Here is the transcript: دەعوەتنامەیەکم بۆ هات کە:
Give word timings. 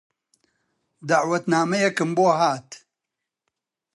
دەعوەتنامەیەکم 1.07 2.09
بۆ 2.17 2.27
هات 2.39 2.67
کە: 2.77 2.81